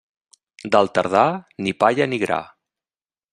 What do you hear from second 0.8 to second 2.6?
tardà, ni palla ni gra.